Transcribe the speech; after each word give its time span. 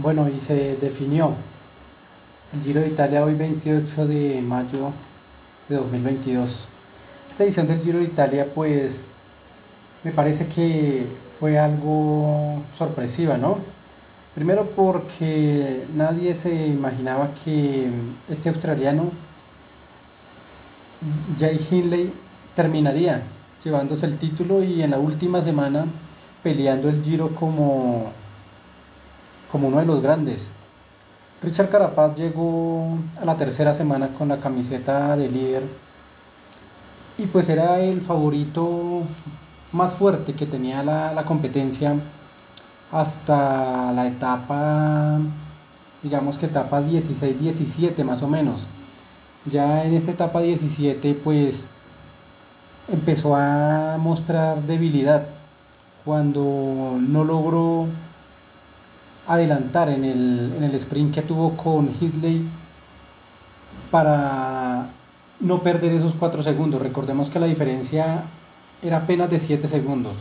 Bueno, 0.00 0.28
y 0.28 0.38
se 0.38 0.76
definió 0.76 1.32
el 2.52 2.62
Giro 2.62 2.80
de 2.80 2.86
Italia 2.86 3.24
hoy 3.24 3.34
28 3.34 4.06
de 4.06 4.40
mayo 4.40 4.92
de 5.68 5.74
2022. 5.74 6.68
Esta 7.32 7.42
edición 7.42 7.66
del 7.66 7.80
Giro 7.82 7.98
de 7.98 8.04
Italia 8.04 8.46
pues 8.54 9.02
me 10.04 10.12
parece 10.12 10.46
que 10.46 11.08
fue 11.40 11.58
algo 11.58 12.62
sorpresiva, 12.78 13.38
¿no? 13.38 13.58
Primero 14.36 14.66
porque 14.70 15.84
nadie 15.96 16.32
se 16.36 16.68
imaginaba 16.68 17.30
que 17.44 17.88
este 18.28 18.50
australiano, 18.50 19.10
Jay 21.36 21.58
Hindley, 21.72 22.12
terminaría 22.54 23.22
llevándose 23.64 24.06
el 24.06 24.16
título 24.16 24.62
y 24.62 24.80
en 24.80 24.92
la 24.92 24.98
última 25.00 25.42
semana 25.42 25.86
peleando 26.44 26.88
el 26.88 27.02
Giro 27.02 27.34
como 27.34 28.12
como 29.50 29.68
uno 29.68 29.78
de 29.78 29.86
los 29.86 30.02
grandes. 30.02 30.50
Richard 31.42 31.70
Carapaz 31.70 32.16
llegó 32.16 32.98
a 33.20 33.24
la 33.24 33.36
tercera 33.36 33.72
semana 33.72 34.08
con 34.08 34.28
la 34.28 34.38
camiseta 34.38 35.16
de 35.16 35.30
líder 35.30 35.62
y 37.16 37.26
pues 37.26 37.48
era 37.48 37.80
el 37.80 38.00
favorito 38.00 39.02
más 39.72 39.92
fuerte 39.92 40.34
que 40.34 40.46
tenía 40.46 40.82
la, 40.82 41.22
competencia 41.24 41.94
hasta 42.90 43.92
la 43.92 44.06
etapa, 44.06 45.18
digamos 46.02 46.38
que 46.38 46.46
etapa 46.46 46.80
16-17 46.80 48.02
más 48.04 48.22
o 48.22 48.28
menos. 48.28 48.66
Ya 49.44 49.84
en 49.84 49.94
esta 49.94 50.10
etapa 50.10 50.40
17 50.40 51.14
pues 51.22 51.68
empezó 52.88 53.36
a 53.36 53.96
mostrar 53.98 54.62
debilidad 54.62 55.26
cuando 56.04 56.98
no 57.00 57.24
logró 57.24 57.86
adelantar 59.28 59.90
en 59.90 60.04
el, 60.04 60.54
en 60.56 60.64
el 60.64 60.74
sprint 60.74 61.14
que 61.14 61.22
tuvo 61.22 61.56
con 61.56 61.90
Hitley 62.00 62.44
para 63.90 64.88
no 65.40 65.62
perder 65.62 65.92
esos 65.92 66.14
4 66.14 66.42
segundos. 66.42 66.82
Recordemos 66.82 67.28
que 67.28 67.38
la 67.38 67.46
diferencia 67.46 68.22
era 68.82 68.98
apenas 68.98 69.30
de 69.30 69.38
7 69.38 69.68
segundos. 69.68 70.16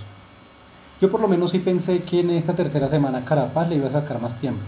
Yo 0.99 1.09
por 1.09 1.21
lo 1.21 1.27
menos 1.27 1.51
sí 1.51 1.59
pensé 1.59 1.99
que 1.99 2.19
en 2.19 2.31
esta 2.31 2.53
tercera 2.53 2.89
semana 2.89 3.23
Carapaz 3.23 3.69
le 3.69 3.75
iba 3.75 3.87
a 3.87 3.91
sacar 3.91 4.21
más 4.21 4.35
tiempo. 4.35 4.63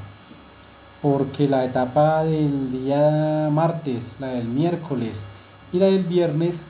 Porque 1.02 1.48
la 1.48 1.66
etapa 1.66 2.24
del 2.24 2.72
día 2.72 3.50
martes, 3.52 4.18
la 4.20 4.28
del 4.28 4.48
miércoles 4.48 5.24
y 5.74 5.80
la 5.80 5.88
del 5.88 6.04
viernes, 6.04 6.66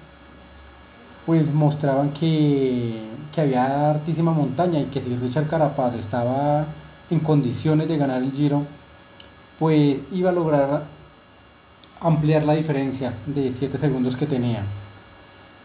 pues 1.25 1.51
mostraban 1.53 2.11
que, 2.11 3.01
que 3.31 3.41
había 3.41 3.91
altísima 3.91 4.31
montaña 4.31 4.79
y 4.79 4.85
que 4.85 5.01
si 5.01 5.15
Richard 5.15 5.47
Carapaz 5.47 5.93
estaba 5.95 6.65
en 7.09 7.19
condiciones 7.19 7.87
de 7.87 7.97
ganar 7.97 8.21
el 8.21 8.31
Giro, 8.31 8.63
pues 9.57 9.97
iba 10.11 10.29
a 10.29 10.33
lograr 10.33 10.83
ampliar 12.01 12.43
la 12.43 12.53
diferencia 12.53 13.13
de 13.25 13.51
7 13.51 13.77
segundos 13.77 14.15
que 14.15 14.25
tenía. 14.25 14.63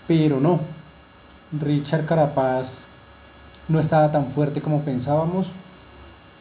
Pero 0.09 0.41
no, 0.41 0.61
Richard 1.61 2.07
Carapaz 2.07 2.87
no 3.69 3.81
estaba 3.81 4.11
tan 4.11 4.31
fuerte 4.31 4.61
como 4.61 4.83
pensábamos. 4.83 5.49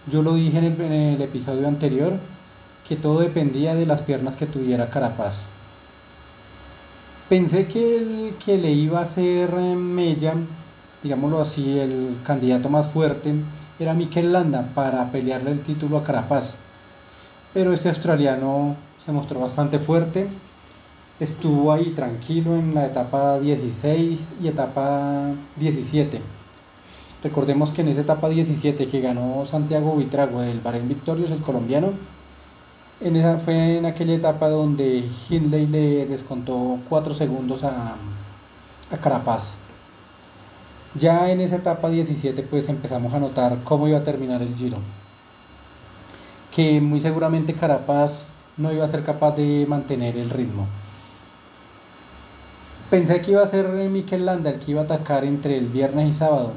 Yo 0.08 0.22
lo 0.22 0.36
dije 0.36 0.58
en 0.58 0.92
el, 0.92 1.22
episodio 1.22 1.67
anterior, 1.67 2.14
que 2.88 2.95
todo 2.95 3.20
dependía 3.20 3.76
de 3.76 3.86
las 3.86 4.02
piernas 4.02 4.36
que 4.36 4.45
tuviera 4.45 4.90
Carapaz. 4.90 5.45
Pensé 7.30 7.67
que 7.67 7.98
el 7.98 8.36
que 8.44 8.58
le 8.58 8.72
iba 8.72 9.00
a 9.00 9.08
ser 9.08 9.54
eh, 9.58 9.76
Mella, 9.76 10.34
digámoslo 11.02 11.40
así, 11.40 11.80
el 11.80 12.17
candidato 12.26 12.67
más 12.67 12.88
fuerte, 12.88 13.34
era 13.84 13.94
Mikel 13.94 14.31
Landa 14.31 14.70
para 14.73 15.12
pelearle 15.12 15.52
el 15.52 15.62
título 15.62 15.98
a 15.98 16.03
Carapaz. 16.03 16.56
Pero 17.53 17.73
este 17.73 17.89
australiano 17.89 18.76
se 18.98 19.12
mostró 19.12 19.39
bastante 19.42 19.78
fuerte, 19.78 20.28
estuvo 21.20 21.72
ahí 21.72 21.92
tranquilo 21.92 22.56
en 22.56 22.73
la 22.73 22.86
etapa 22.86 23.39
16 23.39 24.20
y 24.42 24.48
etapa 24.48 25.32
17. 25.58 26.21
Recordemos 27.23 27.71
que 27.71 27.82
en 27.82 27.89
esa 27.89 28.02
etapa 28.02 28.30
17 28.30 28.88
que 28.88 29.02
ganó 29.02 29.45
Santiago 29.45 29.95
Vitrago, 29.95 30.42
el 30.42 30.60
Bahrein 30.61 30.88
Victorious, 30.88 31.32
el 31.32 31.42
colombiano, 31.42 31.92
en 33.02 33.15
esa, 33.17 33.38
fue 33.38 33.77
en 33.77 33.86
aquella 33.86 34.15
etapa 34.15 34.48
donde 34.48 35.10
Hindley 35.30 35.67
le 35.67 36.05
descontó 36.05 36.80
4 36.89 37.14
segundos 37.14 37.64
a, 37.64 37.95
a 38.92 38.98
Carapaz. 38.98 39.55
Ya 40.95 41.31
en 41.31 41.42
esa 41.42 41.55
etapa 41.55 41.89
17 41.89 42.43
pues 42.43 42.70
empezamos 42.70 43.14
a 43.14 43.20
notar 43.20 43.58
cómo 43.64 43.87
iba 43.87 43.98
a 43.98 44.04
terminar 44.04 44.42
el 44.43 44.55
Giro. 44.55 44.77
Que 46.55 46.80
muy 46.81 47.02
seguramente 47.02 47.54
Carapaz 47.54 48.27
no 48.58 48.71
iba 48.71 48.86
a 48.86 48.87
ser 48.87 49.03
capaz 49.03 49.36
de 49.36 49.65
mantener 49.67 50.17
el 50.17 50.30
ritmo. 50.30 50.67
Pensé 52.92 53.21
que 53.21 53.32
iba 53.32 53.42
a 53.42 53.48
ser 53.48 53.67
Mikel 53.89 54.26
Landa 54.26 54.52
el 54.52 54.59
que 54.59 54.71
iba 54.71 54.82
a 54.82 54.83
atacar 54.83 55.26
entre 55.26 55.58
el 55.58 55.65
viernes 55.65 56.09
y 56.09 56.14
sábado. 56.14 56.52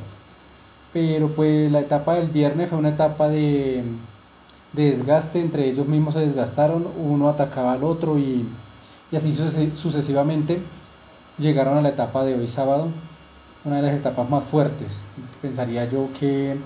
Pero 0.93 1.29
pues 1.29 1.73
la 1.73 1.81
etapa 1.81 2.17
del 2.17 2.29
viernes 2.29 2.69
fue 2.69 2.79
una 2.79 2.91
etapa 2.91 3.29
de, 3.31 3.85
desgaste, 4.75 5.41
entre 5.41 5.67
ellos 5.67 5.87
mismos 5.87 6.13
se 6.13 6.21
desgastaron, 6.21 6.87
uno 6.99 7.31
atacaba 7.31 7.73
al 7.73 7.85
otro 7.85 8.19
y, 8.19 8.47
y 9.11 9.17
así 9.17 9.35
sucesivamente 9.75 10.59
llegaron 11.39 11.79
a 11.79 11.83
la 11.83 11.89
etapa 11.89 12.25
de 12.25 12.35
hoy 12.35 12.49
sábado 12.49 12.89
una 13.67 13.77
de 13.77 13.83
las 13.83 13.95
etapas 13.95 14.31
más 14.31 14.45
fuertes. 14.45 15.03
Pensaría 15.43 15.85
yo 15.87 16.09
que, 16.19 16.57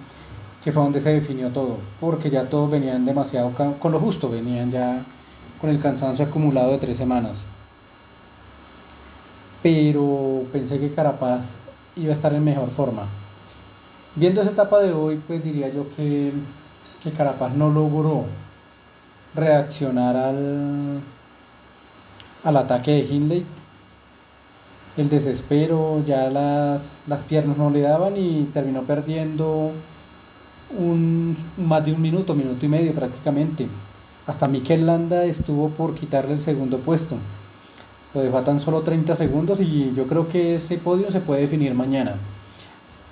fue 0.62 0.72
donde 0.72 1.00
se 1.00 1.11
definió 1.11 1.50
todo, 1.50 1.78
porque 1.99 2.31
ya 2.31 2.44
todos 2.44 2.71
venían 2.71 3.05
demasiado 3.06 3.53
con 3.78 3.93
lo 3.93 3.99
justo, 3.99 4.28
venían 4.28 4.71
ya 4.71 5.03
con 5.60 5.71
el 5.71 5.81
cansancio 5.81 6.27
acumulado 6.27 6.72
de 6.72 6.78
tres 6.78 6.99
semanas. 6.99 7.44
Pero 9.62 10.44
pensé 10.53 10.78
que 10.78 10.93
Carapaz 10.93 11.47
iba 11.97 12.12
a 12.12 12.15
estar 12.15 12.33
en 12.34 12.44
mejor 12.44 12.71
forma. 12.71 13.06
Viendo 14.15 14.43
esa 14.43 14.50
etapa 14.50 14.81
de 14.81 14.93
hoy, 14.93 15.21
pues 15.27 15.43
diría 15.43 15.69
yo 15.69 15.89
que, 15.97 16.33
que 17.03 17.12
Carapaz 17.12 17.55
no 17.55 17.71
logró 17.71 18.25
reaccionar 19.34 20.16
al, 20.16 21.00
al 22.44 22.56
ataque 22.56 22.91
de 22.91 23.00
Hindley 23.00 23.47
el 24.97 25.09
desespero, 25.09 26.03
ya 26.05 26.31
las, 26.31 27.01
piernas 27.28 27.56
no 27.56 27.71
le 27.71 27.81
daban 27.81 28.17
y 28.17 28.49
terminó 28.53 28.83
perdiendo 28.83 29.73
un, 30.77 31.37
más 31.56 31.84
de 31.84 31.93
un 31.93 32.03
minuto, 32.03 32.34
minuto 32.34 32.65
y 32.67 32.69
medio 32.69 32.93
prácticamente. 32.93 33.69
Hasta 34.27 34.49
Mikel 34.49 34.87
Landa 34.87 35.25
estuvo 35.25 35.69
por 35.71 35.95
quitarle 35.95 36.33
el 36.33 36.41
segundo 36.41 36.78
puesto. 36.78 37.17
Lo 38.15 38.21
dejó 38.21 38.39
a 38.39 38.45
tan 38.45 38.61
solo 38.61 38.83
30 38.83 39.15
segundos 39.15 39.61
y 39.61 39.93
yo 39.95 40.06
creo 40.06 40.28
que 40.28 40.56
ese 40.56 40.77
podio 40.78 41.11
se 41.11 41.21
puede 41.21 41.43
definir 41.43 41.75
mañana. 41.75 42.17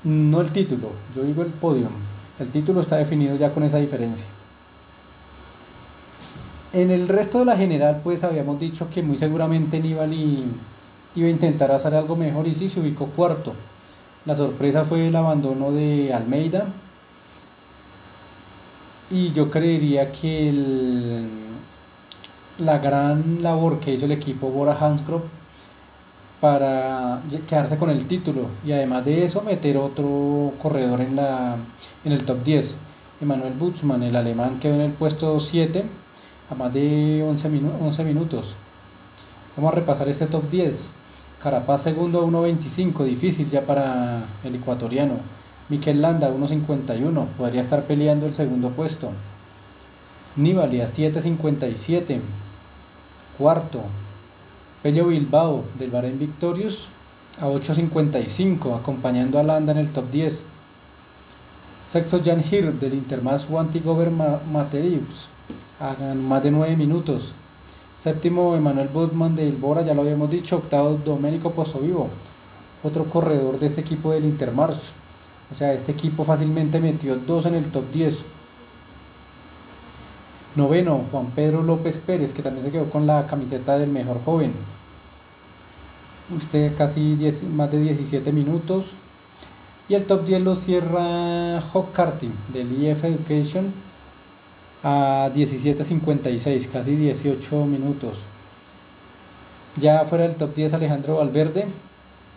No 0.04 0.40
el 0.40 0.52
título, 0.52 0.90
yo 1.14 1.22
digo 1.22 1.42
el 1.42 1.48
podio. 1.48 1.88
El 2.38 2.48
título 2.50 2.80
está 2.80 2.96
definido 2.96 3.36
ya 3.36 3.52
con 3.52 3.62
esa 3.62 3.78
diferencia. 3.78 4.26
En 6.72 6.90
el 6.90 7.08
resto 7.08 7.38
de 7.38 7.46
la 7.46 7.56
general, 7.56 8.00
pues 8.04 8.22
habíamos 8.22 8.60
dicho 8.60 8.88
que 8.92 9.02
muy 9.02 9.18
seguramente 9.18 9.80
Nibali 9.80 10.44
iba 11.18 11.28
a 11.28 11.30
intentar 11.30 11.70
hacer 11.72 11.94
algo 11.94 12.16
mejor 12.16 12.46
y 12.46 12.54
sí 12.54 12.68
se 12.68 12.80
ubicó 12.80 13.06
cuarto. 13.06 13.54
La 14.24 14.36
sorpresa 14.36 14.84
fue 14.84 15.08
el 15.08 15.16
abandono 15.16 15.72
de 15.72 16.12
Almeida. 16.14 16.66
Y 19.10 19.32
yo 19.32 19.50
creería 19.50 20.12
que 20.12 21.24
la 22.58 22.78
gran 22.78 23.42
labor 23.42 23.80
que 23.80 23.94
hizo 23.94 24.04
el 24.04 24.12
equipo 24.12 24.50
Bora 24.50 24.76
Hanscroft 24.78 25.24
para 26.40 27.20
quedarse 27.48 27.76
con 27.78 27.90
el 27.90 28.06
título 28.06 28.46
y 28.64 28.72
además 28.72 29.04
de 29.04 29.24
eso 29.24 29.42
meter 29.42 29.76
otro 29.76 30.52
corredor 30.62 31.00
en, 31.00 31.16
la, 31.16 31.56
en 32.04 32.12
el 32.12 32.24
top 32.24 32.44
10. 32.44 32.76
Emanuel 33.20 33.54
Butzmann, 33.54 34.02
el 34.04 34.14
alemán, 34.14 34.60
quedó 34.60 34.74
en 34.74 34.82
el 34.82 34.92
puesto 34.92 35.40
7 35.40 35.84
a 36.50 36.54
más 36.54 36.72
de 36.72 37.24
11, 37.26 37.50
11 37.80 38.04
minutos. 38.04 38.54
Vamos 39.56 39.72
a 39.72 39.76
repasar 39.76 40.08
este 40.08 40.26
top 40.26 40.48
10. 40.48 40.97
Carapaz 41.42 41.82
segundo 41.82 42.20
a 42.20 42.24
1.25, 42.24 43.04
difícil 43.04 43.48
ya 43.48 43.62
para 43.62 44.24
el 44.42 44.56
ecuatoriano. 44.56 45.14
Miquel 45.68 46.02
Landa 46.02 46.30
1.51, 46.30 47.26
podría 47.36 47.62
estar 47.62 47.84
peleando 47.84 48.26
el 48.26 48.34
segundo 48.34 48.70
puesto. 48.70 49.10
Nibali 50.34 50.80
a 50.80 50.86
7.57, 50.86 52.20
cuarto. 53.38 53.82
Pello 54.82 55.06
Bilbao 55.06 55.64
del 55.78 55.90
Bahrein 55.90 56.18
Victorious 56.18 56.88
a 57.40 57.46
8.55, 57.46 58.76
acompañando 58.76 59.38
a 59.38 59.44
Landa 59.44 59.72
en 59.72 59.78
el 59.78 59.92
top 59.92 60.10
10. 60.10 60.42
Sexto 61.86 62.20
Jan 62.24 62.42
Hir 62.50 62.72
del 62.72 62.94
Intermas 62.94 63.48
Wanty-Gover 63.48 64.10
Materius 64.10 65.28
a 65.80 65.94
más 66.14 66.42
de 66.42 66.50
9 66.50 66.76
minutos. 66.76 67.32
Séptimo, 67.98 68.54
Emanuel 68.54 68.86
Budman 68.86 69.34
del 69.34 69.56
Bora, 69.56 69.82
ya 69.82 69.92
lo 69.92 70.02
habíamos 70.02 70.30
dicho. 70.30 70.58
Octavo, 70.58 71.00
Domenico 71.04 71.52
Vivo, 71.82 72.08
otro 72.84 73.04
corredor 73.06 73.58
de 73.58 73.66
este 73.66 73.80
equipo 73.80 74.12
del 74.12 74.24
Intermarch. 74.24 74.92
O 75.50 75.54
sea, 75.54 75.72
este 75.72 75.92
equipo 75.92 76.24
fácilmente 76.24 76.78
metió 76.78 77.16
dos 77.16 77.46
en 77.46 77.56
el 77.56 77.66
top 77.72 77.90
10. 77.92 78.22
Noveno, 80.54 81.06
Juan 81.10 81.26
Pedro 81.34 81.64
López 81.64 81.98
Pérez, 81.98 82.32
que 82.32 82.42
también 82.42 82.64
se 82.64 82.70
quedó 82.70 82.88
con 82.88 83.04
la 83.04 83.26
camiseta 83.26 83.76
del 83.76 83.90
mejor 83.90 84.20
joven. 84.24 84.52
Usted 86.36 86.76
casi 86.76 87.16
más 87.52 87.72
de 87.72 87.80
17 87.80 88.30
minutos. 88.30 88.92
Y 89.88 89.94
el 89.94 90.04
top 90.04 90.24
10 90.24 90.42
lo 90.42 90.54
cierra 90.54 91.60
Hawk 91.60 91.92
del 92.52 92.84
EF 92.84 93.04
Education 93.04 93.72
a 94.82 95.30
17.56, 95.34 96.68
casi 96.68 96.96
18 96.96 97.64
minutos. 97.66 98.18
Ya 99.76 100.04
fuera 100.04 100.24
del 100.24 100.36
top 100.36 100.54
10 100.54 100.74
Alejandro 100.74 101.16
Valverde 101.16 101.66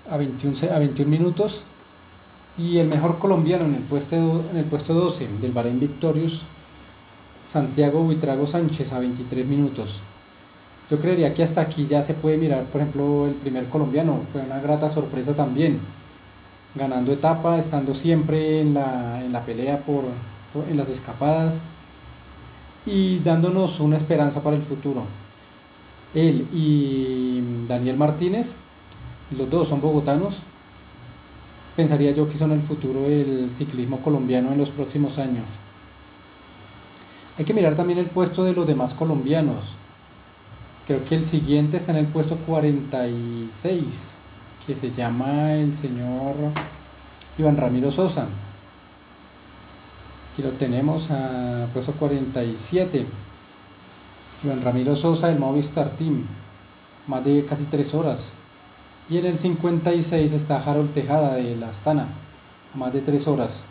a 0.10 0.18
21, 0.18 0.56
a 0.74 0.80
21 0.80 1.10
minutos. 1.10 1.64
Y 2.58 2.78
el 2.80 2.88
mejor 2.88 3.18
colombiano 3.18 3.66
en 3.66 3.76
el 3.76 3.82
puesto, 3.84 4.16
en 4.52 4.58
el 4.58 4.66
puesto 4.66 4.94
12 4.94 5.28
del 5.42 5.52
Bahrein 5.52 5.80
Victorious, 5.80 6.44
Santiago 7.46 8.04
Buitrago 8.04 8.46
Sánchez 8.46 8.92
a 8.92 9.00
23 9.00 9.46
minutos. 9.46 10.02
Yo 10.90 11.00
creería 11.00 11.34
que 11.34 11.44
hasta 11.44 11.62
aquí 11.62 11.88
ya 11.88 12.04
se 12.04 12.14
puede 12.14 12.38
mirar, 12.38 12.66
por 12.66 12.82
ejemplo, 12.82 13.26
el 13.26 13.36
primer 13.36 13.68
colombiano. 13.70 14.20
Fue 14.34 14.42
una 14.42 14.60
grata 14.60 14.90
sorpresa 14.90 15.34
también. 15.34 15.80
Ganando 16.76 17.14
etapa, 17.14 17.58
estando 17.58 17.96
siempre 17.96 18.60
en 18.60 18.74
la, 18.74 19.24
en 19.24 19.32
la 19.32 19.46
pelea 19.46 19.80
por, 19.80 20.04
en 20.70 20.78
las 20.78 20.90
escapadas 20.90 21.62
y 22.86 23.20
dándonos 23.20 23.80
una 23.80 23.98
esperanza 23.98 24.42
para 24.42 24.56
el 24.56 24.62
futuro. 24.62 25.04
Él 26.14 26.48
y 26.54 27.42
Daniel 27.68 27.98
Martínez, 27.98 28.56
los 29.38 29.50
dos 29.50 29.70
son 29.70 29.82
bogotanos, 29.82 30.40
pensaría 31.76 32.12
yo 32.12 32.28
que 32.28 32.38
son 32.38 32.52
el 32.52 32.62
futuro 32.62 33.04
del 33.04 33.50
ciclismo 33.56 34.02
colombiano 34.02 34.52
en 34.52 34.58
los 34.58 34.70
próximos 34.70 35.18
años. 35.18 35.46
Hay 37.38 37.46
que 37.46 37.54
mirar 37.54 37.76
también 37.76 38.00
el 38.00 38.08
puesto 38.08 38.44
de 38.44 38.54
los 38.54 38.68
demás 38.68 38.94
colombianos. 38.94 39.76
Creo 40.86 41.06
que 41.06 41.16
el 41.16 41.26
siguiente 41.26 41.78
está 41.78 41.92
en 41.92 42.00
el 42.00 42.08
puesto 42.08 42.36
46, 42.36 44.14
que 44.68 44.76
se 44.76 44.92
llama 44.92 45.54
el 45.54 45.74
señor 45.74 46.36
Iván 47.38 47.58
Ramiro 47.58 47.90
Sosa. 47.90 48.28
Aquí 50.32 50.44
lo 50.44 50.52
tenemos 50.52 51.12
a 51.12 51.68
puesto 51.74 51.92
47. 51.92 53.06
Iván 54.44 54.62
Ramiro 54.62 54.96
Sosa 54.96 55.28
del 55.28 55.40
Movistar 55.40 55.90
Team, 55.98 56.24
más 57.06 57.26
de 57.26 57.44
casi 57.44 57.66
3 57.66 57.94
horas. 57.96 58.32
Y 59.10 59.18
en 59.18 59.26
el 59.26 59.38
56 59.38 60.32
está 60.32 60.64
Harold 60.64 60.94
Tejada 60.94 61.36
de 61.36 61.58
la 61.58 61.68
Astana, 61.68 62.08
más 62.76 62.94
de 62.94 63.02
3 63.02 63.28
horas. 63.28 63.66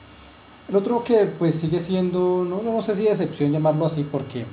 El 0.68 0.76
otro 0.76 1.02
que 1.02 1.24
pues 1.24 1.54
sigue 1.54 1.80
siendo, 1.80 2.44
no, 2.46 2.62
no 2.62 2.82
sé 2.82 2.94
si 2.94 3.04
de 3.04 3.10
excepción 3.10 3.52
llamarlo 3.52 3.86
así, 3.86 4.04
porque 4.04 4.44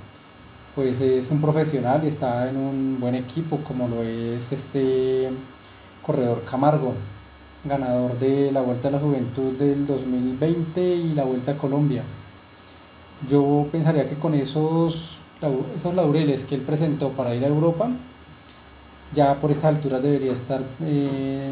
pues 0.76 1.02
es 1.02 1.30
un 1.30 1.42
profesional 1.42 2.04
y 2.06 2.08
está 2.08 2.50
en 2.50 2.56
un 2.56 2.98
buen 3.02 3.16
equipo 3.16 3.58
como 3.58 3.90
lo 3.90 4.02
es 4.02 4.50
este 4.52 5.30
corredor 6.02 6.44
Camargo, 6.50 6.94
ganador 7.68 8.18
de 8.20 8.52
la 8.52 8.62
Vuelta 8.62 8.88
a 8.88 8.92
la 8.92 9.00
Juventud 9.00 9.54
del 9.54 9.86
2020 9.86 10.82
y 10.82 11.14
la 11.14 11.24
Vuelta 11.24 11.54
a 11.54 11.58
Colombia. 11.58 12.04
Yo 13.30 13.68
pensaría 13.72 14.08
que 14.08 14.16
con 14.16 14.34
esos, 14.34 15.18
esos 15.78 15.96
laureles 15.96 16.44
que 16.44 16.56
él 16.56 16.62
presentó 16.62 17.10
para 17.10 17.34
ir 17.36 17.44
a 17.44 17.48
Europa, 17.48 17.90
ya 19.14 19.36
por 19.36 19.52
esta 19.52 19.70
altura 19.70 20.00
debería 20.00 20.34
estar 20.34 20.62
eh, 20.82 21.52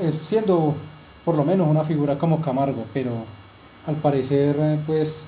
eh, 0.00 0.12
siendo 0.24 0.74
por 1.24 1.36
lo 1.36 1.44
menos 1.44 1.68
una 1.68 1.84
figura 1.84 2.18
como 2.18 2.40
Camargo, 2.40 2.84
pero 2.92 3.12
al 3.86 3.96
parecer 3.96 4.78
pues 4.86 5.26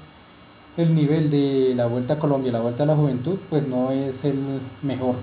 el 0.77 0.95
nivel 0.95 1.31
de 1.31 1.73
la 1.75 1.87
Vuelta 1.87 2.15
a 2.15 2.19
Colombia, 2.19 2.53
la 2.53 2.61
Vuelta 2.61 2.83
a 2.83 2.87
la 2.87 2.97
Juventud, 2.97 3.39
pues 3.49 3.67
no 3.67 3.91
es 3.91 4.25
el 4.25 4.39
mejor. 4.83 5.17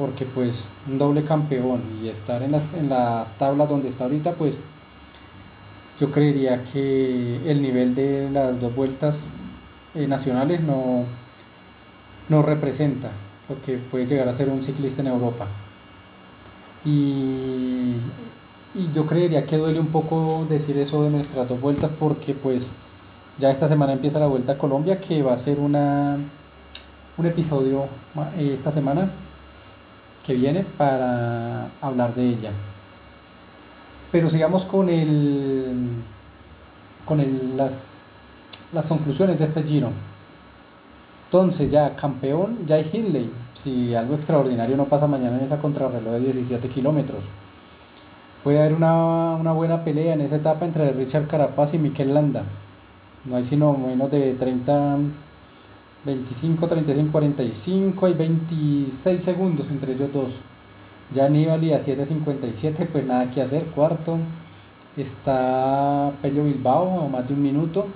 Porque 0.00 0.24
pues 0.24 0.70
un 0.88 0.96
doble 0.96 1.24
campeón 1.24 1.82
y 2.02 2.08
estar 2.08 2.42
en 2.42 2.52
las, 2.52 2.62
en 2.72 2.88
tablas 2.88 3.68
donde 3.68 3.90
está 3.90 4.04
ahorita, 4.04 4.32
pues 4.32 4.56
yo 6.00 6.10
creería 6.10 6.64
que 6.64 7.38
el 7.44 7.60
nivel 7.60 7.94
de 7.94 8.30
las 8.30 8.58
dos 8.58 8.74
vueltas 8.74 9.28
eh, 9.94 10.06
nacionales 10.06 10.62
no, 10.62 11.04
no 12.30 12.40
representa 12.40 13.10
lo 13.46 13.60
que 13.60 13.76
puede 13.76 14.06
llegar 14.06 14.26
a 14.26 14.32
ser 14.32 14.48
un 14.48 14.62
ciclista 14.62 15.02
en 15.02 15.08
Europa. 15.08 15.46
Y, 16.82 17.96
y 18.74 18.90
yo 18.94 19.04
creería 19.04 19.44
que 19.44 19.58
duele 19.58 19.80
un 19.80 19.88
poco 19.88 20.46
decir 20.48 20.78
eso 20.78 21.02
de 21.02 21.10
nuestras 21.10 21.46
dos 21.46 21.60
vueltas 21.60 21.90
porque 22.00 22.32
pues 22.32 22.70
ya 23.38 23.50
esta 23.50 23.68
semana 23.68 23.92
empieza 23.92 24.18
la 24.18 24.28
Vuelta 24.28 24.52
a 24.52 24.56
Colombia, 24.58 24.98
que 24.98 25.22
va 25.22 25.34
a 25.34 25.38
ser 25.38 25.58
una, 25.58 26.16
un 27.18 27.26
episodio 27.26 27.84
eh, 28.38 28.52
esta 28.54 28.70
semana 28.70 29.10
que 30.24 30.34
viene 30.34 30.64
para 30.76 31.68
hablar 31.80 32.14
de 32.14 32.28
ella. 32.28 32.50
Pero 34.12 34.28
sigamos 34.28 34.64
con 34.64 34.88
el 34.88 35.88
con 37.04 37.20
el, 37.20 37.56
las, 37.56 37.72
las 38.72 38.86
conclusiones 38.86 39.38
de 39.38 39.46
este 39.46 39.62
giro. 39.62 39.90
Entonces 41.26 41.70
ya 41.70 41.94
campeón, 41.96 42.58
ya 42.66 42.76
hay 42.76 42.88
Hindley. 42.92 43.30
Si 43.54 43.94
algo 43.94 44.14
extraordinario 44.14 44.76
no 44.76 44.86
pasa 44.86 45.06
mañana 45.06 45.38
en 45.38 45.44
esa 45.44 45.58
contrarreloj 45.58 46.14
de 46.14 46.20
17 46.32 46.68
kilómetros. 46.68 47.24
Puede 48.42 48.58
haber 48.60 48.72
una, 48.72 49.36
una, 49.36 49.52
buena 49.52 49.84
pelea 49.84 50.14
en 50.14 50.22
esa 50.22 50.36
etapa 50.36 50.64
entre 50.64 50.92
Richard 50.92 51.26
Carapaz 51.26 51.74
y 51.74 51.78
Mikel 51.78 52.14
Landa 52.14 52.42
no 53.24 53.36
hay 53.36 53.44
sino 53.44 53.74
menos 53.74 54.10
de 54.10 54.34
30, 54.34 54.98
25, 56.04 56.66
35, 56.66 57.12
45 57.12 58.08
y 58.08 58.12
26 58.14 59.22
segundos 59.22 59.66
entre 59.70 59.92
ellos 59.92 60.12
dos. 60.12 60.32
Ya 61.12 61.26
Aníbal 61.26 61.64
y 61.64 61.72
a 61.72 61.80
7.57, 61.80 62.86
pues 62.86 63.04
nada 63.04 63.30
que 63.30 63.42
hacer. 63.42 63.64
Cuarto 63.64 64.18
está 64.96 66.12
Pello 66.22 66.44
Bilbao 66.44 67.04
a 67.04 67.08
más 67.08 67.26
de 67.26 67.34
un 67.34 67.42
minuto. 67.42 67.86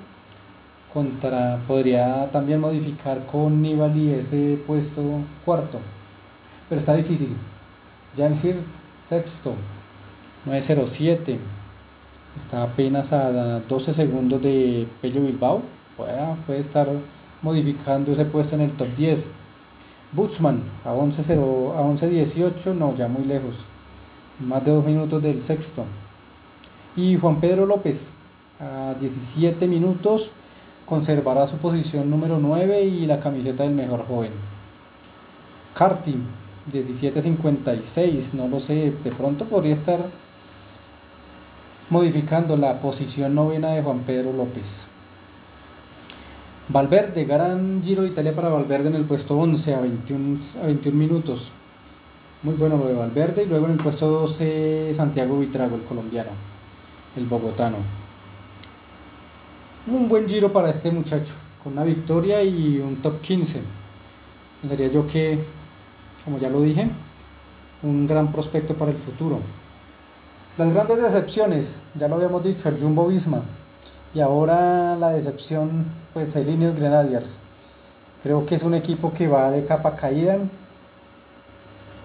Contra, 0.93 1.59
podría 1.67 2.29
también 2.31 2.61
modificar 2.61 3.25
con 3.27 3.61
Nibali 3.63 4.11
ese 4.11 4.59
puesto 4.67 5.03
cuarto. 5.45 5.79
Pero 6.69 6.81
está 6.81 6.95
difícil. 6.95 7.35
Jan 8.17 8.39
Hirt, 8.43 8.59
sexto, 9.05 9.55
907. 10.47 11.39
Está 12.39 12.63
apenas 12.65 13.13
a 13.13 13.61
12 13.61 13.93
segundos 13.93 14.43
de 14.43 14.87
Pello 15.01 15.23
Bilbao. 15.23 15.63
Puede, 15.97 16.61
estar 16.61 16.89
modificando 17.45 18.13
ese 18.13 18.25
puesto 18.25 18.57
en 18.57 18.63
el 18.63 18.73
top 18.73 18.89
10. 18.97 19.29
Buchman 20.13 20.63
a 20.85 20.93
11.18, 20.93 21.77
a 21.77 21.83
11 21.83 22.75
no, 22.75 22.97
ya 22.97 23.07
muy 23.07 23.25
lejos. 23.25 23.65
Más 24.41 24.65
de 24.65 24.73
dos 24.73 24.85
minutos 24.85 25.23
del 25.23 25.41
sexto. 25.41 25.85
Y 26.97 27.17
Juan 27.17 27.37
Pedro 27.41 27.67
López 27.67 28.15
a 28.59 28.95
17 28.99 29.67
minutos 29.69 30.31
conservará 30.87 31.47
su 31.47 31.57
posición 31.57 32.11
número 32.11 32.39
9 32.39 32.83
y 32.83 33.07
la 33.07 33.21
camiseta 33.21 33.63
del 33.65 33.73
mejor 33.73 34.07
joven. 34.07 34.33
Karting 35.75 36.23
17.56, 36.73 38.33
no 38.33 38.49
lo 38.49 38.61
sé, 38.61 38.93
de 39.05 39.13
pronto 39.13 39.45
podría 39.45 39.75
estar 39.75 40.01
modificando 41.91 42.57
la 42.57 42.81
posición 42.81 43.35
novena 43.35 43.73
de 43.73 43.83
Juan 43.83 44.01
Pedro 44.01 44.33
López. 44.33 44.89
Valverde, 46.69 47.25
gran 47.25 47.83
Giro 47.85 48.03
de 48.03 48.09
Italia 48.09 48.35
para 48.35 48.49
Valverde 48.49 48.89
en 48.89 48.95
el 48.95 49.05
puesto 49.05 49.37
11 49.37 49.75
a 49.75 49.81
21, 49.81 50.39
a 50.63 50.67
21 50.67 50.99
minutos. 50.99 51.51
Muy 52.43 52.55
bueno 52.55 52.79
lo 52.79 52.87
de 52.87 52.95
Valverde. 52.95 53.43
Y 53.43 53.47
luego 53.47 53.67
en 53.67 53.73
el 53.73 53.79
puesto 53.79 54.09
12 54.09 54.93
Santiago 54.95 55.39
Vitrago, 55.39 55.77
el 55.77 55.83
colombiano, 55.83 56.31
el 57.17 57.27
bogotano. 57.27 57.77
Un 59.87 60.09
buen 60.09 60.27
giro 60.27 60.51
para 60.51 60.71
este 60.71 60.91
muchacho, 60.91 61.35
con 61.63 61.75
una 61.75 61.85
victoria 61.85 62.43
y 62.43 62.79
un 62.79 62.97
top 62.97 63.21
15. 63.21 63.61
Pensaría 64.63 64.89
yo 64.89 65.07
que, 65.07 65.39
como 66.25 66.39
ya 66.39 66.49
lo 66.49 66.63
dije, 66.63 66.89
un 67.83 68.07
gran 68.07 68.33
prospecto 68.33 68.73
para 68.73 68.91
el 68.91 68.97
futuro. 68.97 69.41
Las 70.57 70.73
grandes 70.73 71.03
decepciones, 71.03 71.81
ya 71.95 72.09
lo 72.09 72.15
habíamos 72.15 72.43
dicho, 72.43 72.71
el 72.71 72.81
Jumbo 72.81 73.09
Visma. 73.09 73.43
Y 74.15 74.21
ahora 74.21 74.95
la 74.97 75.11
decepción, 75.11 75.87
pues 76.13 76.37
el 76.37 76.49
Ineos 76.49 76.77
Grenadiers. 76.77 77.39
Creo 78.23 78.47
que 78.47 78.55
es 78.55 78.63
un 78.63 78.75
equipo 78.75 79.13
que 79.13 79.27
va 79.27 79.51
de 79.51 79.65
capa 79.65 79.97
caída. 79.97 80.39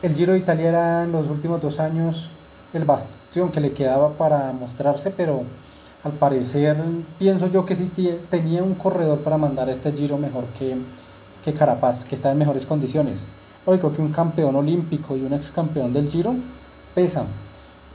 El 0.01 0.15
Giro 0.15 0.33
de 0.33 0.39
Italia 0.39 0.69
era 0.69 1.03
en 1.03 1.11
los 1.11 1.27
últimos 1.27 1.61
dos 1.61 1.79
años 1.79 2.29
el 2.73 2.83
bastión 2.83 3.51
que 3.51 3.61
le 3.61 3.73
quedaba 3.73 4.09
para 4.13 4.51
mostrarse, 4.53 5.11
pero 5.11 5.43
al 6.03 6.13
parecer 6.13 6.77
pienso 7.19 7.47
yo 7.47 7.65
que 7.65 7.75
sí 7.75 7.91
tenía 8.29 8.63
un 8.63 8.73
corredor 8.73 9.19
para 9.19 9.37
mandar 9.37 9.69
este 9.69 9.91
Giro 9.91 10.17
mejor 10.17 10.45
que, 10.57 10.77
que 11.45 11.53
Carapaz, 11.53 12.05
que 12.05 12.15
está 12.15 12.31
en 12.31 12.39
mejores 12.39 12.65
condiciones. 12.65 13.27
Lógico 13.67 13.93
que 13.93 14.01
un 14.01 14.11
campeón 14.11 14.55
olímpico 14.55 15.15
y 15.15 15.21
un 15.21 15.33
ex 15.33 15.51
campeón 15.51 15.93
del 15.93 16.09
Giro 16.09 16.33
pesan, 16.95 17.27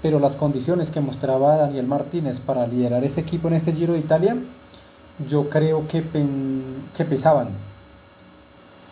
pero 0.05 0.19
las 0.19 0.37
condiciones 0.37 0.91
que 0.91 1.01
mostraba 1.01 1.57
Daniel 1.57 1.87
Martínez 1.87 2.39
para 2.39 2.67
liderar 2.67 3.03
este 3.05 3.23
equipo 3.23 3.49
en 3.49 3.55
este 3.55 3.73
Giro 3.73 3.95
de 3.95 4.01
Italia, 4.01 4.37
yo 5.27 5.49
creo 5.49 5.89
que, 5.89 6.03
pesaban. 7.05 7.49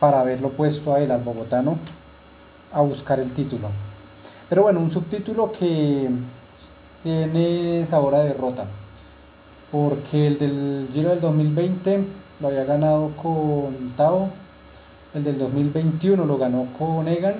para 0.00 0.22
haberlo 0.22 0.48
puesto 0.48 0.94
a 0.94 1.00
él, 1.00 1.10
al 1.10 1.20
bogotano, 1.20 1.76
a 2.72 2.80
buscar 2.80 3.20
el 3.20 3.30
título. 3.32 3.68
Pero 4.48 4.62
bueno, 4.62 4.80
un 4.80 4.90
subtítulo 4.90 5.52
que 5.52 6.08
tiene 7.02 7.84
sabor 7.84 8.14
a 8.14 8.20
derrota, 8.20 8.64
porque 9.70 10.28
el 10.28 10.38
del 10.38 10.88
Giro 10.94 11.10
del 11.10 11.20
2020 11.20 12.04
lo 12.40 12.48
había 12.48 12.64
ganado 12.64 13.10
con 13.22 13.92
Tao, 13.98 14.30
el 15.12 15.24
del 15.24 15.38
2021 15.38 16.24
lo 16.24 16.38
ganó 16.38 16.68
con 16.78 17.06
Egan, 17.06 17.34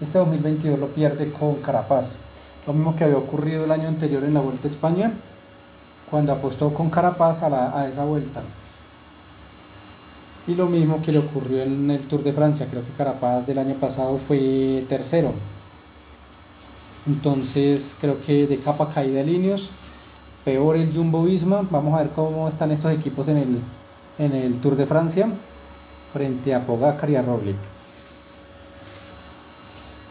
este 0.00 0.18
2022 0.18 0.76
lo 0.76 0.88
pierde 0.88 1.30
con 1.30 1.62
Carapaz. 1.62 2.18
Lo 2.66 2.72
mismo 2.72 2.96
que 2.96 3.04
había 3.04 3.18
ocurrido 3.18 3.64
el 3.64 3.70
año 3.70 3.88
anterior 3.88 4.24
en 4.24 4.34
la 4.34 4.40
Vuelta 4.40 4.68
a 4.68 4.70
España, 4.70 5.12
cuando 6.10 6.32
apostó 6.32 6.72
con 6.72 6.90
Carapaz 6.90 7.42
a, 7.42 7.78
a 7.78 7.88
esa 7.88 8.04
vuelta. 8.04 8.42
Y 10.46 10.54
lo 10.54 10.66
mismo 10.66 11.02
que 11.02 11.12
le 11.12 11.18
ocurrió 11.18 11.62
en 11.62 11.90
el 11.90 12.06
Tour 12.06 12.22
de 12.22 12.32
Francia, 12.32 12.66
creo 12.70 12.84
que 12.84 12.92
Carapaz 12.92 13.46
del 13.46 13.58
año 13.58 13.74
pasado 13.74 14.18
fue 14.18 14.84
tercero. 14.88 15.32
Entonces 17.06 17.94
creo 18.00 18.20
que 18.24 18.46
de 18.46 18.58
capa 18.58 18.88
caída 18.88 19.22
líneas, 19.22 19.68
peor 20.44 20.76
el 20.76 20.94
Jumbo 20.94 21.24
Visma. 21.24 21.66
Vamos 21.70 21.94
a 21.94 21.98
ver 21.98 22.10
cómo 22.10 22.48
están 22.48 22.70
estos 22.70 22.92
equipos 22.92 23.28
en 23.28 23.36
el, 23.38 23.58
en 24.18 24.32
el 24.34 24.58
Tour 24.58 24.76
de 24.76 24.86
Francia 24.86 25.28
frente 26.12 26.54
a 26.54 26.64
Pogacar 26.64 27.10
y 27.10 27.16
a 27.16 27.22
Roglic. 27.22 27.56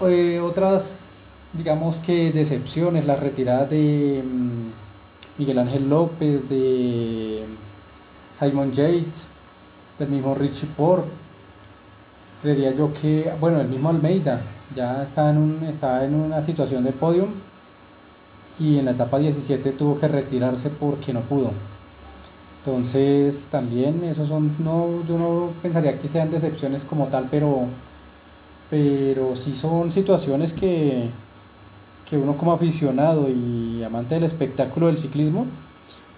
Eh, 0.01 0.39
otras, 0.39 1.05
digamos 1.53 1.97
que 1.97 2.31
decepciones, 2.31 3.05
la 3.05 3.15
retirada 3.15 3.65
de 3.65 4.23
mm, 4.23 5.39
Miguel 5.39 5.59
Ángel 5.59 5.89
López, 5.89 6.49
de 6.49 7.45
Simon 8.31 8.71
Yates, 8.71 9.27
del 9.99 10.09
mismo 10.09 10.35
Richie 10.35 10.67
Port. 10.75 11.05
Creería 12.41 12.73
yo 12.73 12.93
que, 12.93 13.31
bueno, 13.39 13.61
el 13.61 13.67
mismo 13.69 13.89
Almeida 13.89 14.41
ya 14.75 15.03
está 15.03 15.29
en, 15.29 15.37
un, 15.37 15.63
está 15.63 16.03
en 16.03 16.15
una 16.15 16.43
situación 16.43 16.83
de 16.83 16.91
podium 16.91 17.29
y 18.59 18.79
en 18.79 18.85
la 18.85 18.91
etapa 18.91 19.19
17 19.19 19.71
tuvo 19.71 19.97
que 19.97 20.07
retirarse 20.07 20.69
porque 20.69 21.13
no 21.13 21.21
pudo. 21.21 21.51
Entonces 22.65 23.47
también 23.51 24.03
esos 24.03 24.27
son, 24.29 24.55
no, 24.59 25.05
yo 25.07 25.17
no 25.17 25.49
pensaría 25.61 25.99
que 25.99 26.07
sean 26.07 26.31
decepciones 26.31 26.83
como 26.83 27.07
tal, 27.07 27.27
pero, 27.29 27.65
pero 28.69 29.35
sí 29.35 29.55
son 29.55 29.91
situaciones 29.91 30.53
que, 30.53 31.09
que 32.09 32.17
uno 32.17 32.35
como 32.35 32.53
aficionado 32.53 33.29
y 33.29 33.83
amante 33.83 34.15
del 34.15 34.23
espectáculo 34.23 34.87
del 34.87 34.97
ciclismo, 34.97 35.45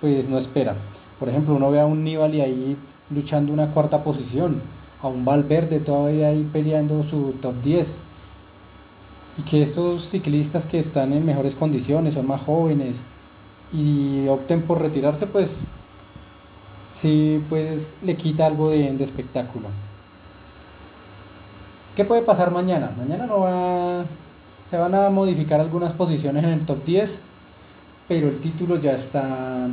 pues 0.01 0.27
no 0.29 0.37
espera. 0.37 0.75
Por 1.19 1.29
ejemplo, 1.29 1.55
uno 1.55 1.71
ve 1.71 1.79
a 1.79 1.85
un 1.85 2.03
Nibali 2.03 2.41
ahí 2.41 2.77
luchando 3.09 3.53
una 3.53 3.67
cuarta 3.67 4.03
posición, 4.03 4.61
a 5.01 5.07
un 5.07 5.23
Valverde 5.25 5.79
todavía 5.79 6.27
ahí 6.27 6.47
peleando 6.51 7.03
su 7.03 7.33
top 7.41 7.55
10. 7.63 7.97
Y 9.37 9.41
que 9.43 9.63
estos 9.63 10.09
ciclistas 10.09 10.65
que 10.65 10.79
están 10.79 11.13
en 11.13 11.25
mejores 11.25 11.55
condiciones, 11.55 12.13
son 12.13 12.27
más 12.27 12.41
jóvenes 12.41 13.03
y 13.73 14.27
opten 14.27 14.61
por 14.61 14.81
retirarse, 14.81 15.27
pues 15.27 15.61
sí, 16.95 17.43
pues 17.49 17.87
le 18.01 18.15
quita 18.15 18.45
algo 18.45 18.69
de, 18.69 18.91
de 18.93 19.03
espectáculo. 19.03 19.67
¿Qué 21.95 22.03
puede 22.03 22.21
pasar 22.21 22.51
mañana? 22.51 22.91
Mañana 22.97 23.25
no 23.25 23.39
va, 23.41 24.05
se 24.69 24.77
van 24.77 24.95
a 24.95 25.09
modificar 25.09 25.59
algunas 25.59 25.93
posiciones 25.93 26.43
en 26.43 26.49
el 26.51 26.65
top 26.65 26.83
10, 26.85 27.21
pero 28.07 28.29
el 28.29 28.39
título 28.39 28.79
ya 28.79 28.93
está, 28.93 29.67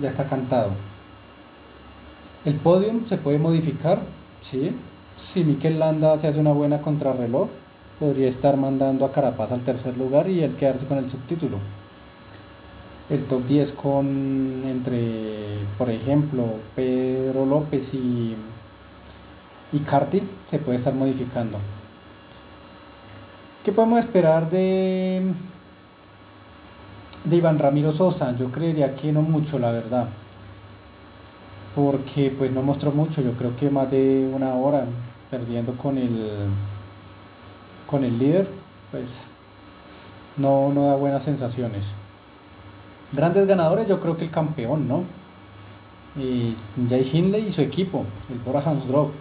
ya 0.00 0.08
está 0.08 0.24
cantado. 0.24 0.70
El 2.44 2.54
podium 2.54 3.06
se 3.06 3.16
puede 3.16 3.38
modificar, 3.38 4.00
¿sí? 4.40 4.72
Si 5.16 5.44
Mikel 5.44 5.78
Landa 5.78 6.18
se 6.18 6.28
hace 6.28 6.38
una 6.38 6.52
buena 6.52 6.80
contrarreloj, 6.80 7.48
podría 7.98 8.28
estar 8.28 8.56
mandando 8.56 9.04
a 9.04 9.12
Carapaz 9.12 9.52
al 9.52 9.62
tercer 9.62 9.96
lugar 9.96 10.28
y 10.28 10.42
él 10.42 10.54
quedarse 10.56 10.86
con 10.86 10.98
el 10.98 11.08
subtítulo. 11.08 11.58
El 13.10 13.24
top 13.24 13.44
10 13.46 13.72
con 13.72 14.62
entre, 14.66 15.58
por 15.76 15.90
ejemplo, 15.90 16.44
Pedro 16.74 17.44
López 17.44 17.92
y, 17.94 18.36
y 19.72 19.78
Carti 19.80 20.22
se 20.46 20.58
puede 20.58 20.78
estar 20.78 20.94
modificando. 20.94 21.58
¿Qué 23.70 23.76
podemos 23.76 24.00
esperar 24.00 24.50
de, 24.50 25.22
de 27.22 27.36
Iván 27.36 27.56
Ramiro 27.56 27.92
Sosa? 27.92 28.34
Yo 28.34 28.50
creería 28.50 28.96
que 28.96 29.12
no 29.12 29.22
mucho, 29.22 29.60
la 29.60 29.70
verdad 29.70 30.08
porque 31.76 32.34
pues 32.36 32.50
no 32.50 32.62
mostró 32.62 32.90
mucho, 32.90 33.22
yo 33.22 33.30
creo 33.34 33.54
que 33.54 33.70
más 33.70 33.88
de 33.88 34.28
una 34.34 34.54
hora 34.54 34.86
perdiendo 35.30 35.74
con 35.74 35.98
el 35.98 36.48
con 37.86 38.02
el 38.02 38.18
líder, 38.18 38.48
pues 38.90 39.28
no, 40.36 40.72
no 40.74 40.88
da 40.88 40.96
buenas 40.96 41.22
sensaciones. 41.22 41.92
Grandes 43.12 43.46
ganadores, 43.46 43.86
yo 43.86 44.00
creo 44.00 44.16
que 44.16 44.24
el 44.24 44.32
campeón, 44.32 44.88
¿no? 44.88 45.04
Y 46.20 46.56
Jay 46.88 47.08
Hindley 47.12 47.46
y 47.46 47.52
su 47.52 47.60
equipo, 47.60 48.04
el 48.32 48.38
Bora 48.40 48.68
Hansgrohe, 48.68 49.12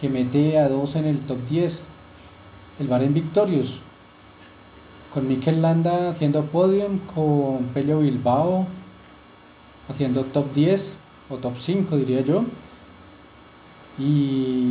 que 0.00 0.08
mete 0.08 0.58
a 0.58 0.70
dos 0.70 0.96
en 0.96 1.04
el 1.04 1.20
top 1.20 1.46
10. 1.46 1.88
El 2.78 2.88
Bahrein 2.88 3.14
Victorious, 3.14 3.80
con 5.12 5.28
Mikel 5.28 5.62
Landa 5.62 6.08
haciendo 6.08 6.42
podium, 6.42 6.98
con 7.14 7.66
Pello 7.72 8.00
Bilbao 8.00 8.66
haciendo 9.88 10.24
top 10.24 10.52
10 10.54 10.96
o 11.30 11.36
top 11.36 11.54
5 11.58 11.96
diría 11.96 12.22
yo. 12.22 12.44
Y, 13.98 14.64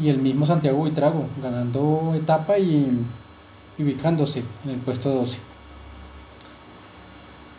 y 0.00 0.08
el 0.08 0.18
mismo 0.18 0.46
Santiago 0.46 0.78
Buitrago 0.78 1.26
ganando 1.42 2.14
etapa 2.14 2.58
y, 2.58 2.98
ubicándose 3.78 4.42
en 4.64 4.70
el 4.70 4.78
puesto 4.78 5.10
12. 5.10 5.38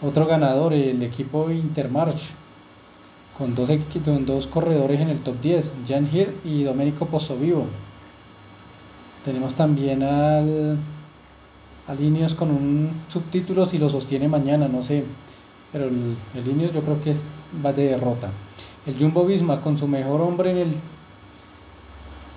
Otro 0.01 0.25
ganador, 0.25 0.73
el 0.73 1.03
equipo 1.03 1.51
Intermarch, 1.51 2.33
con 3.37 3.53
dos, 3.53 3.69
con 4.03 4.25
dos 4.25 4.47
corredores 4.47 4.99
en 4.99 5.09
el 5.09 5.19
top 5.19 5.39
10, 5.41 5.71
Jan 5.87 6.09
Hir 6.11 6.35
y 6.43 6.63
Domenico 6.63 7.05
Pozzovivo. 7.05 7.67
Tenemos 9.25 9.53
también 9.53 10.01
al, 10.03 10.77
a 11.87 11.93
Líneos 11.93 12.33
con 12.33 12.49
un 12.49 12.91
subtítulo 13.07 13.65
si 13.65 13.77
lo 13.77 13.89
sostiene 13.89 14.27
mañana, 14.27 14.67
no 14.67 14.81
sé. 14.81 15.03
Pero 15.71 15.85
el, 15.85 16.15
el 16.33 16.71
yo 16.71 16.81
creo 16.81 17.01
que 17.01 17.15
va 17.63 17.71
de 17.71 17.89
derrota. 17.89 18.29
El 18.85 18.97
Jumbo 18.97 19.25
Visma 19.25 19.61
con 19.61 19.77
su 19.77 19.87
mejor 19.87 20.21
hombre 20.21 20.51
en 20.51 20.57
el 20.57 20.71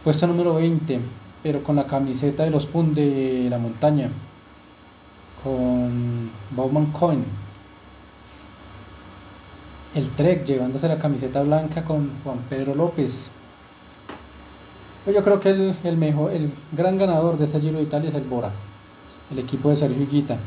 puesto 0.04 0.26
número 0.26 0.54
20, 0.54 1.00
pero 1.42 1.62
con 1.62 1.76
la 1.76 1.86
camiseta 1.86 2.44
de 2.44 2.50
los 2.50 2.66
Pun 2.66 2.94
de 2.94 3.46
la 3.48 3.58
montaña, 3.58 4.10
con 5.42 6.30
Bauman 6.50 6.86
Cohen. 6.86 7.24
El 9.94 10.08
Trek 10.10 10.44
llevándose 10.44 10.88
la 10.88 10.98
camiseta 10.98 11.42
blanca 11.42 11.84
con 11.84 12.10
Juan 12.22 12.38
Pedro 12.50 12.74
López. 12.74 13.30
Pues 15.04 15.14
yo 15.14 15.22
creo 15.22 15.38
que 15.38 15.50
el, 15.50 15.76
el, 15.84 15.96
mejor, 15.98 16.32
el 16.32 16.50
gran 16.72 16.96
ganador 16.96 17.36
de 17.36 17.44
este 17.44 17.60
Giro 17.60 17.76
de 17.76 17.84
Italia 17.84 18.08
es 18.08 18.14
el 18.14 18.24
Bora, 18.24 18.50
el 19.30 19.38
equipo 19.38 19.68
de 19.68 19.76
Sergio 19.76 20.02
Higuita. 20.02 20.38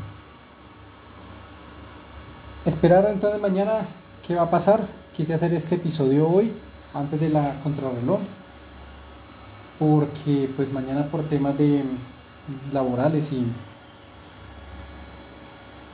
Esperar 2.64 3.06
entonces 3.08 3.40
mañana 3.40 3.82
qué 4.26 4.34
va 4.34 4.42
a 4.42 4.50
pasar. 4.50 4.80
Quise 5.16 5.34
hacer 5.34 5.52
este 5.54 5.76
episodio 5.76 6.28
hoy, 6.28 6.52
antes 6.92 7.20
de 7.20 7.28
la 7.28 7.54
contrarreloj, 7.62 8.20
porque 9.78 10.50
pues 10.56 10.72
mañana 10.72 11.06
por 11.06 11.22
temas 11.22 11.56
de 11.56 11.84
laborales 12.72 13.32
y, 13.32 13.46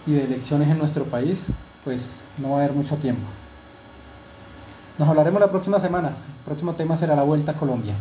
y 0.06 0.12
de 0.12 0.24
elecciones 0.24 0.68
en 0.68 0.78
nuestro 0.78 1.04
país, 1.04 1.48
pues 1.84 2.28
no 2.38 2.50
va 2.50 2.56
a 2.56 2.58
haber 2.64 2.72
mucho 2.72 2.96
tiempo. 2.96 3.26
Nos 4.98 5.08
hablaremos 5.08 5.40
la 5.40 5.50
próxima 5.50 5.78
semana. 5.78 6.08
El 6.08 6.44
próximo 6.44 6.74
tema 6.74 6.96
será 6.96 7.14
la 7.14 7.24
Vuelta 7.24 7.52
a 7.52 7.56
Colombia. 7.56 7.94